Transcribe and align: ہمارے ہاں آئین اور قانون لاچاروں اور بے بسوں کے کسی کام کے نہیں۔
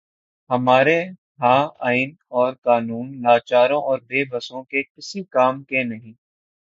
ہمارے 0.49 0.97
ہاں 1.39 1.61
آئین 1.81 2.09
اور 2.31 2.53
قانون 2.63 3.21
لاچاروں 3.21 3.81
اور 3.83 3.99
بے 4.07 4.23
بسوں 4.31 4.63
کے 4.63 4.83
کسی 4.85 5.23
کام 5.31 5.63
کے 5.63 5.83
نہیں۔ 5.83 6.13